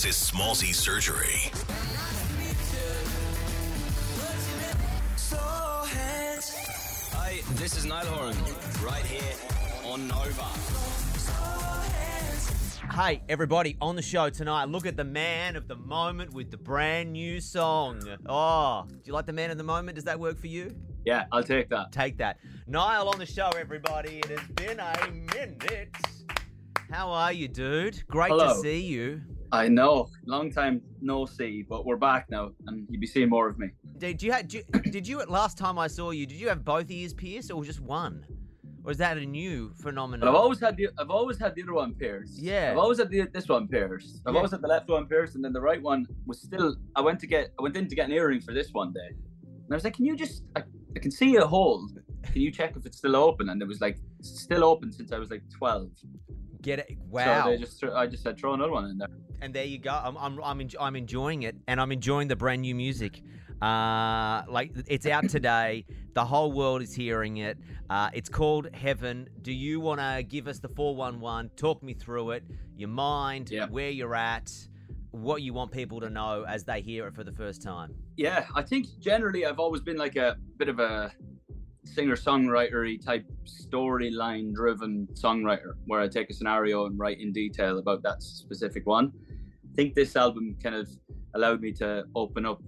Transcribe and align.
This 0.00 0.16
is 0.22 0.30
Smallzy 0.30 0.72
Surgery. 0.72 1.50
Hi, 7.10 7.40
this 7.56 7.76
is 7.76 7.84
Niall 7.84 8.06
Horan, 8.06 8.36
right 8.80 9.04
here 9.04 9.34
on 9.84 10.06
Nova. 10.06 10.44
Hey, 12.94 13.22
everybody, 13.28 13.76
on 13.80 13.96
the 13.96 14.02
show 14.02 14.30
tonight, 14.30 14.66
look 14.68 14.86
at 14.86 14.96
the 14.96 15.02
man 15.02 15.56
of 15.56 15.66
the 15.66 15.74
moment 15.74 16.32
with 16.32 16.52
the 16.52 16.58
brand 16.58 17.12
new 17.12 17.40
song. 17.40 18.00
Oh, 18.26 18.84
do 18.88 19.00
you 19.04 19.12
like 19.12 19.26
the 19.26 19.32
man 19.32 19.50
of 19.50 19.58
the 19.58 19.64
moment? 19.64 19.96
Does 19.96 20.04
that 20.04 20.20
work 20.20 20.38
for 20.38 20.46
you? 20.46 20.76
Yeah, 21.06 21.24
I'll 21.32 21.42
take 21.42 21.70
that. 21.70 21.90
Take 21.90 22.18
that. 22.18 22.38
Niall 22.68 23.08
on 23.08 23.18
the 23.18 23.26
show, 23.26 23.50
everybody. 23.58 24.18
It 24.20 24.30
has 24.30 24.48
been 24.50 24.78
a 24.78 25.10
minute. 25.34 25.92
How 26.88 27.10
are 27.10 27.32
you, 27.32 27.48
dude? 27.48 28.06
Great 28.06 28.28
to 28.28 28.54
see 28.62 28.78
you. 28.78 29.22
I 29.50 29.68
know, 29.68 30.08
long 30.26 30.50
time 30.50 30.82
no 31.00 31.24
see, 31.24 31.64
but 31.68 31.86
we're 31.86 31.96
back 31.96 32.26
now, 32.30 32.50
and 32.66 32.86
you'll 32.90 33.00
be 33.00 33.06
seeing 33.06 33.30
more 33.30 33.48
of 33.48 33.58
me. 33.58 33.68
Did 33.96 34.22
you, 34.22 34.32
ha- 34.32 34.42
did 34.90 35.06
you, 35.08 35.20
you, 35.20 35.24
last 35.26 35.56
time 35.56 35.78
I 35.78 35.86
saw 35.86 36.10
you, 36.10 36.26
did 36.26 36.38
you 36.38 36.48
have 36.48 36.64
both 36.64 36.90
ears 36.90 37.14
pierced 37.14 37.50
or 37.50 37.64
just 37.64 37.80
one? 37.80 38.26
Or 38.84 38.92
is 38.92 38.98
that 38.98 39.16
a 39.16 39.24
new 39.24 39.72
phenomenon? 39.82 40.20
But 40.20 40.28
I've 40.28 40.34
always 40.34 40.60
had 40.60 40.76
the 40.76 40.88
I've 40.98 41.10
always 41.10 41.38
had 41.38 41.54
the 41.54 41.62
other 41.62 41.74
one 41.74 41.94
pierced. 41.94 42.38
Yeah. 42.38 42.70
I've 42.72 42.78
always 42.78 42.98
had 42.98 43.10
the, 43.10 43.26
this 43.32 43.48
one 43.48 43.68
pierced. 43.68 44.22
I've 44.24 44.32
Yeah. 44.32 44.38
always 44.38 44.50
had 44.52 44.62
the 44.62 44.68
left 44.68 44.88
one 44.88 45.06
pierced, 45.06 45.34
and 45.34 45.44
then 45.44 45.52
the 45.52 45.60
right 45.60 45.82
one 45.82 46.06
was 46.26 46.40
still. 46.40 46.76
I 46.96 47.02
went 47.02 47.20
to 47.20 47.26
get 47.26 47.52
I 47.58 47.62
went 47.62 47.76
in 47.76 47.86
to 47.88 47.94
get 47.94 48.06
an 48.06 48.12
earring 48.12 48.40
for 48.40 48.54
this 48.54 48.70
one 48.72 48.92
day, 48.92 49.08
and 49.42 49.66
I 49.70 49.74
was 49.74 49.84
like, 49.84 49.94
"Can 49.94 50.06
you 50.06 50.16
just? 50.16 50.44
I, 50.56 50.62
I 50.96 51.00
can 51.00 51.10
see 51.10 51.36
a 51.36 51.46
hole. 51.46 51.86
Can 52.32 52.40
you 52.40 52.50
check 52.50 52.76
if 52.76 52.86
it's 52.86 52.96
still 52.96 53.16
open?" 53.16 53.50
And 53.50 53.60
it 53.60 53.68
was 53.68 53.80
like 53.82 53.98
still 54.22 54.64
open 54.64 54.90
since 54.92 55.12
I 55.12 55.18
was 55.18 55.30
like 55.30 55.42
twelve. 55.54 55.90
Get 56.62 56.78
it? 56.78 56.96
Wow. 57.10 57.44
So 57.44 57.50
they 57.50 57.56
just 57.58 57.84
I 57.84 58.06
just 58.06 58.22
said 58.22 58.38
throw 58.38 58.54
another 58.54 58.72
one 58.72 58.86
in 58.86 58.96
there. 58.96 59.08
And 59.40 59.54
there 59.54 59.64
you 59.64 59.78
go. 59.78 59.90
I'm 59.92 60.16
I'm 60.16 60.42
I'm, 60.42 60.58
enj- 60.60 60.76
I'm 60.80 60.96
enjoying 60.96 61.42
it, 61.42 61.56
and 61.66 61.80
I'm 61.80 61.92
enjoying 61.92 62.28
the 62.28 62.36
brand 62.36 62.62
new 62.62 62.74
music. 62.74 63.22
Uh, 63.60 64.42
like 64.48 64.72
it's 64.86 65.06
out 65.06 65.28
today. 65.28 65.84
The 66.14 66.24
whole 66.24 66.52
world 66.52 66.82
is 66.82 66.94
hearing 66.94 67.38
it. 67.38 67.58
Uh, 67.90 68.10
it's 68.12 68.28
called 68.28 68.68
Heaven. 68.74 69.28
Do 69.42 69.52
you 69.52 69.80
want 69.80 70.00
to 70.00 70.22
give 70.22 70.48
us 70.48 70.58
the 70.58 70.68
411? 70.68 71.50
Talk 71.56 71.82
me 71.82 71.94
through 71.94 72.32
it. 72.32 72.44
Your 72.76 72.88
mind, 72.88 73.50
Yeah. 73.50 73.66
where 73.66 73.90
you're 73.90 74.14
at, 74.14 74.52
what 75.12 75.42
you 75.42 75.52
want 75.54 75.70
people 75.72 76.00
to 76.00 76.10
know 76.10 76.44
as 76.48 76.64
they 76.64 76.80
hear 76.80 77.06
it 77.06 77.14
for 77.14 77.24
the 77.24 77.32
first 77.32 77.62
time. 77.62 77.94
Yeah, 78.16 78.46
I 78.54 78.62
think 78.62 78.86
generally 79.00 79.46
I've 79.46 79.58
always 79.60 79.80
been 79.80 79.96
like 79.96 80.16
a 80.16 80.36
bit 80.56 80.68
of 80.68 80.80
a 80.80 81.12
singer 81.84 82.16
songwritery 82.16 83.02
type 83.04 83.24
storyline 83.44 84.52
driven 84.52 85.06
songwriter 85.14 85.72
where 85.86 86.00
I 86.00 86.08
take 86.08 86.30
a 86.30 86.34
scenario 86.34 86.86
and 86.86 86.98
write 86.98 87.20
in 87.20 87.32
detail 87.32 87.78
about 87.78 88.02
that 88.02 88.22
specific 88.22 88.86
one. 88.86 89.12
I 89.78 89.80
think 89.80 89.94
this 89.94 90.16
album 90.16 90.56
kind 90.60 90.74
of 90.74 90.88
allowed 91.36 91.60
me 91.60 91.70
to 91.74 92.02
open 92.16 92.44
up 92.44 92.60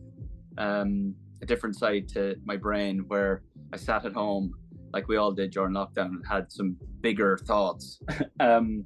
um, 0.59 1.13
a 1.43 1.47
different 1.47 1.75
side 1.75 2.09
to 2.11 2.37
my 2.45 2.57
brain 2.57 3.01
where 3.09 3.43
I 3.73 3.79
sat 3.79 4.07
at 4.07 4.13
home 4.13 4.55
like 4.93 5.09
we 5.09 5.17
all 5.17 5.33
did 5.33 5.51
during 5.51 5.75
lockdown 5.75 6.07
and 6.07 6.25
had 6.25 6.53
some 6.53 6.77
bigger 7.01 7.37
thoughts. 7.37 7.99
um, 8.41 8.85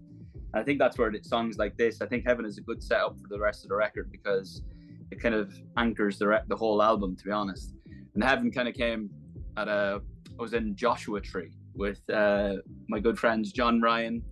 I 0.54 0.62
think 0.62 0.78
that's 0.78 0.96
where 0.96 1.10
the 1.10 1.22
songs 1.22 1.58
like 1.58 1.76
this, 1.76 2.00
I 2.00 2.06
think 2.06 2.24
Heaven 2.26 2.46
is 2.46 2.56
a 2.56 2.62
good 2.62 2.82
setup 2.82 3.20
for 3.20 3.28
the 3.28 3.38
rest 3.38 3.62
of 3.62 3.68
the 3.68 3.76
record 3.76 4.10
because 4.10 4.62
it 5.10 5.20
kind 5.20 5.34
of 5.34 5.52
anchors 5.76 6.18
the, 6.18 6.28
re- 6.28 6.40
the 6.48 6.56
whole 6.56 6.82
album, 6.82 7.16
to 7.16 7.24
be 7.24 7.30
honest. 7.30 7.74
And 8.14 8.24
Heaven 8.24 8.50
kind 8.50 8.68
of 8.68 8.74
came 8.74 9.10
at 9.58 9.68
a, 9.68 10.00
I 10.38 10.42
was 10.42 10.54
in 10.54 10.74
Joshua 10.76 11.20
Tree 11.20 11.50
with 11.74 12.00
uh, 12.08 12.54
my 12.88 13.00
good 13.00 13.18
friends 13.18 13.52
John 13.52 13.82
Ryan, 13.82 14.22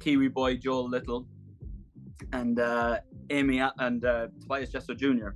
Kiwi 0.00 0.26
boy 0.26 0.56
Joel 0.56 0.88
Little, 0.88 1.28
and 2.32 2.58
uh, 2.58 2.98
Amy 3.30 3.60
and 3.78 4.04
uh, 4.04 4.28
Tobias 4.40 4.70
Jesso 4.70 4.94
Jr. 4.94 5.30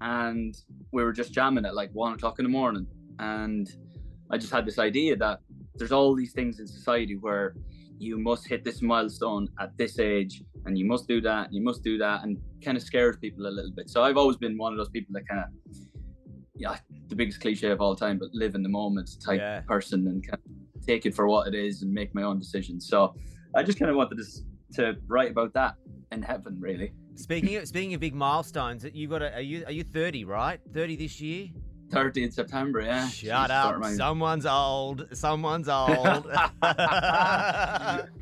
And 0.00 0.54
we 0.92 1.02
were 1.02 1.12
just 1.12 1.32
jamming 1.32 1.64
at 1.64 1.74
like 1.74 1.90
one 1.92 2.12
o'clock 2.14 2.38
in 2.38 2.44
the 2.44 2.50
morning. 2.50 2.86
And 3.18 3.68
I 4.30 4.38
just 4.38 4.52
had 4.52 4.66
this 4.66 4.78
idea 4.78 5.16
that 5.16 5.40
there's 5.76 5.92
all 5.92 6.14
these 6.14 6.32
things 6.32 6.60
in 6.60 6.66
society 6.66 7.16
where 7.16 7.54
you 7.98 8.18
must 8.18 8.46
hit 8.48 8.64
this 8.64 8.82
milestone 8.82 9.48
at 9.60 9.76
this 9.78 9.98
age 9.98 10.42
and 10.66 10.76
you 10.78 10.84
must 10.84 11.06
do 11.06 11.20
that 11.20 11.46
and 11.46 11.54
you 11.54 11.62
must 11.62 11.82
do 11.84 11.96
that 11.98 12.22
and 12.24 12.38
kind 12.64 12.76
of 12.76 12.82
scares 12.82 13.16
people 13.16 13.46
a 13.46 13.48
little 13.48 13.70
bit 13.70 13.88
so 13.88 14.02
i've 14.02 14.16
always 14.16 14.36
been 14.36 14.58
one 14.58 14.72
of 14.72 14.78
those 14.78 14.88
people 14.88 15.12
that 15.12 15.26
kind 15.28 15.40
of 15.40 15.76
yeah 16.56 16.76
the 17.08 17.14
biggest 17.14 17.40
cliche 17.40 17.70
of 17.70 17.80
all 17.80 17.94
time 17.94 18.18
but 18.18 18.28
live 18.32 18.56
in 18.56 18.62
the 18.64 18.68
moment 18.68 19.08
type 19.24 19.38
Yeah. 19.40 19.60
person 19.60 20.06
and 20.08 20.26
kind 20.26 20.40
of 20.44 20.84
take 20.86 21.06
it 21.06 21.14
for 21.14 21.28
what 21.28 21.46
it 21.46 21.54
is 21.54 21.82
and 21.82 21.92
make 21.92 22.12
my 22.16 22.22
own 22.24 22.38
decisions 22.40 22.88
so 22.88 23.14
i 23.54 23.62
just 23.62 23.78
kind 23.78 23.90
of 23.90 23.96
wanted 23.96 24.16
to, 24.18 24.24
to 24.74 24.96
write 25.06 25.30
about 25.30 25.52
that 25.54 25.76
in 26.12 26.22
heaven 26.22 26.56
really 26.60 26.92
Speaking 27.16 27.54
of, 27.56 27.68
speaking 27.68 27.94
of 27.94 28.00
big 28.00 28.14
milestones, 28.14 28.84
you 28.92 29.06
got 29.06 29.22
a, 29.22 29.34
are 29.34 29.40
you 29.40 29.64
are 29.66 29.72
you 29.72 29.84
30 29.84 30.24
right? 30.24 30.60
30 30.72 30.96
this 30.96 31.20
year? 31.20 31.48
30 31.94 32.24
in 32.24 32.30
september 32.32 32.80
yeah 32.80 33.08
Shut 33.08 33.50
up! 33.50 33.84
Someone's 33.84 34.44
old. 34.46 35.06
Someone's 35.12 35.68
old. 35.80 36.26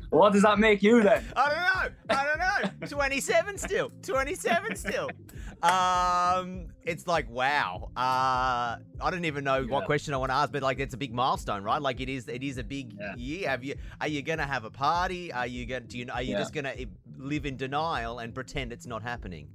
what 0.09 0.33
does 0.33 0.43
that 0.43 0.59
make 0.59 0.83
you 0.83 1.01
then 1.01 1.23
I 1.35 1.49
don't 1.49 1.57
know. 1.57 2.17
I 2.17 2.25
don't 2.25 2.39
know. 2.39 2.87
27 2.87 3.57
still. 3.57 3.91
27 4.03 4.75
still. 4.75 5.09
Um, 5.63 6.67
it's 6.83 7.07
like 7.07 7.29
wow. 7.29 7.89
Uh, 7.95 7.99
I 9.01 9.09
don't 9.09 9.25
even 9.25 9.43
know 9.43 9.63
what 9.63 9.85
question 9.85 10.13
I 10.13 10.17
want 10.17 10.29
to 10.31 10.35
ask, 10.35 10.51
but 10.51 10.61
like 10.61 10.79
it's 10.79 10.93
a 10.93 10.97
big 10.97 11.13
milestone, 11.13 11.63
right? 11.63 11.81
Like 11.81 12.01
it 12.01 12.09
is. 12.09 12.27
It 12.27 12.43
is 12.43 12.57
a 12.57 12.63
big 12.63 12.93
Yeah. 12.99 13.15
year. 13.15 13.49
Have 13.49 13.63
you? 13.63 13.75
Are 14.01 14.07
you 14.07 14.21
gonna 14.21 14.45
have 14.45 14.65
a 14.65 14.69
party? 14.69 15.31
Are 15.31 15.47
you 15.47 15.65
going 15.65 15.83
to, 15.83 15.87
Do 15.87 15.97
you? 15.97 16.07
Are 16.13 16.21
you 16.21 16.31
Yeah. 16.33 16.39
just 16.39 16.53
gonna 16.53 16.73
eh, 16.77 16.85
live 17.17 17.45
in 17.45 17.55
denial 17.57 18.19
and 18.19 18.33
pretend 18.35 18.71
it's 18.73 18.85
not 18.85 19.01
happening? 19.01 19.47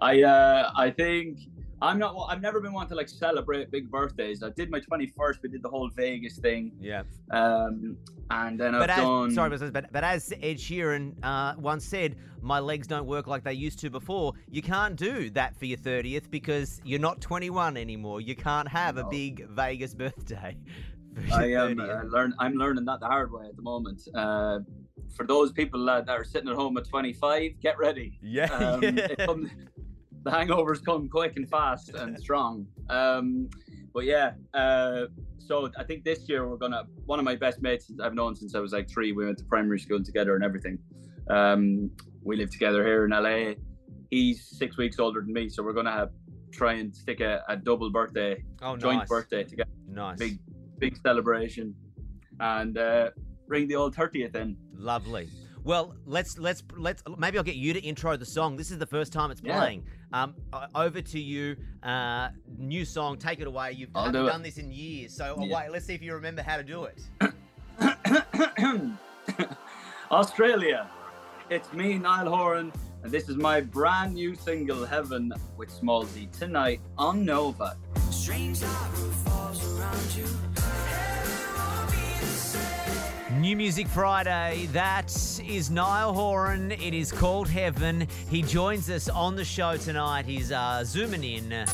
I 0.00 0.22
uh, 0.22 0.70
I 0.76 0.90
think 0.90 1.38
I'm 1.82 1.98
not. 1.98 2.16
I've 2.30 2.40
never 2.40 2.60
been 2.60 2.72
one 2.72 2.88
to 2.88 2.94
like 2.94 3.08
celebrate 3.08 3.70
big 3.70 3.90
birthdays. 3.90 4.42
I 4.42 4.48
did 4.50 4.70
my 4.70 4.80
21st. 4.80 5.42
We 5.42 5.48
did 5.50 5.62
the 5.62 5.68
whole 5.68 5.90
Vegas 5.90 6.38
thing, 6.38 6.72
Yeah. 6.80 7.02
um, 7.30 7.98
and 8.30 8.58
then 8.58 8.72
But 8.72 8.88
I've 8.90 8.98
as, 8.98 9.04
done. 9.04 9.30
sorry, 9.32 9.50
but, 9.50 9.72
but 9.72 9.92
but 9.92 10.02
as 10.04 10.32
Ed 10.42 10.56
Sheeran 10.56 11.14
uh, 11.22 11.54
once 11.58 11.84
said, 11.84 12.16
my 12.40 12.58
legs 12.60 12.86
don't 12.86 13.06
work 13.06 13.26
like 13.26 13.44
they 13.44 13.52
used 13.52 13.78
to 13.80 13.90
before. 13.90 14.32
You 14.50 14.62
can't 14.62 14.96
do 14.96 15.28
that 15.30 15.54
for 15.58 15.66
your 15.66 15.76
thirtieth 15.78 16.30
because 16.30 16.80
you're 16.84 16.98
not 17.00 17.20
21 17.20 17.76
anymore. 17.76 18.20
You 18.22 18.34
can't 18.34 18.68
have 18.68 18.96
a 18.96 19.04
big 19.04 19.46
Vegas 19.50 19.94
birthday. 19.94 20.56
I 21.32 21.44
am 21.52 21.76
30th. 21.76 22.04
uh, 22.04 22.06
learn. 22.08 22.34
I'm 22.38 22.54
learning 22.54 22.84
that 22.86 23.00
the 23.00 23.06
hard 23.06 23.30
way 23.32 23.46
at 23.46 23.56
the 23.56 23.62
moment. 23.62 24.00
Uh, 24.14 24.60
for 25.14 25.26
those 25.26 25.52
people 25.52 25.88
uh, 25.88 26.00
that 26.02 26.10
are 26.12 26.24
sitting 26.24 26.48
at 26.48 26.56
home 26.56 26.76
at 26.78 26.86
25, 26.88 27.52
get 27.62 27.78
ready. 27.78 28.18
yeah, 28.22 28.46
Um, 28.52 28.82
yeah. 28.82 28.90
it 29.10 29.18
comes- 29.18 29.50
the 30.26 30.32
hangovers 30.32 30.84
come 30.84 31.08
quick 31.08 31.36
and 31.36 31.48
fast 31.48 31.94
and 31.94 32.18
strong. 32.18 32.66
Um, 32.90 33.48
but 33.94 34.04
yeah, 34.04 34.32
uh, 34.54 35.02
so 35.38 35.70
I 35.78 35.84
think 35.84 36.02
this 36.02 36.28
year 36.28 36.48
we're 36.48 36.56
gonna. 36.56 36.82
One 37.06 37.20
of 37.20 37.24
my 37.24 37.36
best 37.36 37.62
mates 37.62 37.92
I've 38.02 38.14
known 38.14 38.34
since 38.34 38.56
I 38.56 38.58
was 38.58 38.72
like 38.72 38.90
three. 38.90 39.12
We 39.12 39.24
went 39.24 39.38
to 39.38 39.44
primary 39.44 39.78
school 39.78 40.02
together 40.02 40.34
and 40.34 40.42
everything. 40.42 40.78
Um, 41.30 41.90
we 42.24 42.36
live 42.36 42.50
together 42.50 42.84
here 42.84 43.04
in 43.04 43.12
LA. 43.12 43.54
He's 44.10 44.44
six 44.44 44.76
weeks 44.76 44.98
older 44.98 45.20
than 45.20 45.32
me, 45.32 45.48
so 45.48 45.62
we're 45.62 45.72
gonna 45.72 45.92
have 45.92 46.10
try 46.50 46.72
and 46.74 46.94
stick 46.94 47.20
a, 47.20 47.44
a 47.48 47.56
double 47.56 47.90
birthday, 47.90 48.42
oh, 48.62 48.76
joint 48.76 48.98
nice. 48.98 49.08
birthday 49.08 49.44
together, 49.44 49.70
Nice. 49.88 50.18
big 50.18 50.38
big 50.78 50.96
celebration, 50.96 51.72
and 52.40 52.76
uh, 52.76 53.10
bring 53.46 53.68
the 53.68 53.76
old 53.76 53.94
thirtieth 53.94 54.34
in. 54.34 54.56
Lovely. 54.74 55.28
Well, 55.66 55.96
let's 56.06 56.38
let's 56.38 56.62
let's 56.76 57.02
maybe 57.18 57.38
I'll 57.38 57.44
get 57.44 57.56
you 57.56 57.72
to 57.72 57.80
intro 57.80 58.16
the 58.16 58.24
song. 58.24 58.56
This 58.56 58.70
is 58.70 58.78
the 58.78 58.86
first 58.86 59.12
time 59.12 59.32
it's 59.32 59.40
Yeah. 59.42 59.58
playing. 59.58 59.84
Um, 60.12 60.36
over 60.76 61.02
to 61.02 61.18
you. 61.18 61.56
Uh, 61.82 62.28
new 62.56 62.84
song. 62.84 63.18
Take 63.18 63.40
it 63.40 63.48
away. 63.48 63.72
You've 63.72 63.90
I'll 63.96 64.04
haven't 64.04 64.22
do 64.22 64.28
done 64.28 64.42
this 64.42 64.58
in 64.58 64.70
years, 64.70 65.12
so 65.12 65.34
oh, 65.36 65.44
Yeah. 65.44 65.56
wait. 65.62 65.72
Let's 65.72 65.84
see 65.84 65.94
if 65.94 66.02
you 66.02 66.14
remember 66.14 66.42
how 66.42 66.56
to 66.56 66.62
do 66.62 66.84
it. 66.84 67.02
Australia. 70.12 70.88
It's 71.50 71.72
me, 71.72 71.98
Niall 71.98 72.28
Horan, 72.32 72.72
and 73.02 73.10
this 73.10 73.28
is 73.28 73.34
my 73.34 73.60
brand 73.60 74.14
new 74.14 74.36
single, 74.36 74.84
Heaven, 74.86 75.32
with 75.56 75.70
Smallzy, 75.70 76.30
tonight 76.30 76.80
on 76.96 77.24
Nova. 77.24 77.76
Strange 78.12 78.58
sorrow 78.58 79.10
falls 79.24 79.78
around 79.80 80.14
you. 80.14 80.26
New 83.46 83.54
Music 83.54 83.86
Friday. 83.86 84.68
That 84.72 85.06
is 85.46 85.70
Niall 85.70 86.12
Horan. 86.12 86.72
It 86.72 86.92
is 86.92 87.12
called 87.12 87.48
Heaven. 87.48 88.08
He 88.28 88.42
joins 88.42 88.90
us 88.90 89.08
on 89.08 89.36
the 89.36 89.44
show 89.44 89.76
tonight. 89.76 90.26
He's 90.26 90.50
uh, 90.50 90.82
zooming 90.82 91.22
in. 91.22 91.64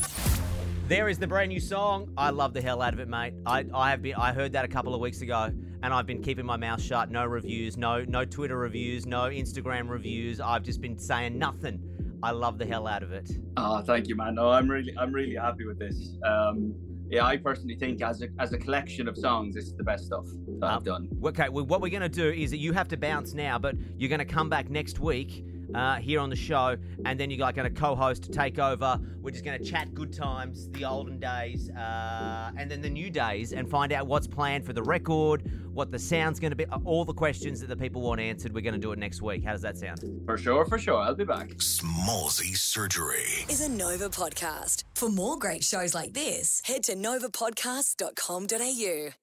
There 0.87 1.09
is 1.09 1.17
the 1.17 1.25
brand 1.25 1.49
new 1.49 1.59
song. 1.59 2.13
I 2.15 2.29
love 2.29 2.53
the 2.53 2.61
hell 2.61 2.79
out 2.79 2.93
of 2.93 2.99
it, 2.99 3.07
mate. 3.07 3.33
I, 3.47 3.65
I 3.73 3.89
have 3.89 4.03
been. 4.03 4.13
I 4.13 4.33
heard 4.33 4.51
that 4.51 4.63
a 4.63 4.67
couple 4.67 4.93
of 4.93 5.01
weeks 5.01 5.21
ago, 5.21 5.51
and 5.81 5.91
I've 5.91 6.05
been 6.05 6.21
keeping 6.21 6.45
my 6.45 6.57
mouth 6.57 6.79
shut. 6.79 7.09
No 7.09 7.25
reviews. 7.25 7.75
No 7.75 8.05
no 8.07 8.23
Twitter 8.23 8.59
reviews. 8.59 9.07
No 9.07 9.21
Instagram 9.21 9.89
reviews. 9.89 10.39
I've 10.39 10.61
just 10.61 10.79
been 10.79 10.99
saying 10.99 11.39
nothing. 11.39 11.79
I 12.21 12.33
love 12.33 12.59
the 12.59 12.67
hell 12.67 12.85
out 12.85 13.01
of 13.01 13.13
it. 13.13 13.31
Oh, 13.57 13.81
thank 13.81 14.07
you, 14.07 14.15
man. 14.15 14.35
No, 14.35 14.51
I'm 14.51 14.69
really, 14.69 14.93
I'm 14.95 15.11
really 15.11 15.37
happy 15.37 15.65
with 15.65 15.79
this. 15.79 16.17
Um, 16.23 16.75
yeah, 17.09 17.25
I 17.25 17.37
personally 17.37 17.75
think 17.75 18.01
as 18.01 18.21
a 18.21 18.27
as 18.39 18.53
a 18.53 18.57
collection 18.57 19.07
of 19.07 19.17
songs, 19.17 19.55
this 19.55 19.65
is 19.65 19.75
the 19.75 19.83
best 19.83 20.05
stuff 20.05 20.25
that 20.59 20.65
Um, 20.67 20.77
I've 20.77 20.83
done. 20.83 21.09
Okay, 21.23 21.49
well, 21.49 21.65
what 21.65 21.81
we're 21.81 21.89
going 21.89 22.01
to 22.01 22.09
do 22.09 22.29
is 22.29 22.51
that 22.51 22.57
you 22.57 22.73
have 22.73 22.87
to 22.89 22.97
bounce 22.97 23.33
now, 23.33 23.59
but 23.59 23.75
you're 23.97 24.09
going 24.09 24.19
to 24.19 24.25
come 24.25 24.49
back 24.49 24.69
next 24.69 24.99
week 24.99 25.45
uh, 25.75 25.95
here 25.95 26.19
on 26.19 26.29
the 26.29 26.35
show, 26.35 26.75
and 27.05 27.19
then 27.19 27.29
you're 27.29 27.39
like 27.39 27.55
going 27.55 27.73
to 27.73 27.79
co-host, 27.79 28.31
take 28.31 28.59
over. 28.59 28.99
We're 29.21 29.31
just 29.31 29.45
going 29.45 29.57
to 29.57 29.65
chat 29.65 29.93
good 29.93 30.13
times, 30.13 30.69
the 30.69 30.85
olden 30.85 31.19
days, 31.19 31.69
uh, 31.71 32.51
and 32.57 32.69
then 32.69 32.81
the 32.81 32.89
new 32.89 33.09
days, 33.09 33.53
and 33.53 33.69
find 33.69 33.91
out 33.93 34.07
what's 34.07 34.27
planned 34.27 34.65
for 34.65 34.73
the 34.73 34.83
record, 34.83 35.49
what 35.73 35.91
the 35.91 35.99
sound's 35.99 36.39
going 36.39 36.51
to 36.51 36.55
be, 36.55 36.65
all 36.85 37.05
the 37.05 37.13
questions 37.13 37.59
that 37.61 37.67
the 37.67 37.77
people 37.77 38.01
want 38.01 38.19
answered. 38.19 38.53
We're 38.53 38.61
going 38.61 38.73
to 38.73 38.79
do 38.79 38.91
it 38.91 38.99
next 38.99 39.21
week. 39.21 39.43
How 39.43 39.53
does 39.53 39.61
that 39.61 39.77
sound? 39.77 40.03
For 40.25 40.37
sure, 40.37 40.65
for 40.65 40.77
sure. 40.77 40.99
I'll 40.99 41.15
be 41.15 41.25
back. 41.25 41.49
Smallzy 41.55 42.55
Surgery. 42.57 43.45
is 43.49 43.61
a 43.61 43.69
Nova 43.69 44.09
podcast. 44.09 44.83
For 44.95 45.09
more 45.09 45.37
great 45.37 45.63
shows 45.63 45.93
like 45.93 46.13
this, 46.13 46.61
head 46.65 46.83
to 46.83 46.95
novapodcast.com.au. 46.95 49.22